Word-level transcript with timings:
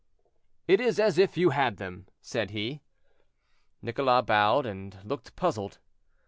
"It 0.67 0.81
is 0.81 0.99
as 0.99 1.19
if 1.19 1.37
you 1.37 1.51
had 1.51 1.77
them," 1.77 2.07
said 2.23 2.49
he. 2.49 2.81
Nicholas 3.83 4.25
bowed, 4.25 4.65
and 4.65 4.97
looked 5.03 5.35
puzzled. 5.35 5.77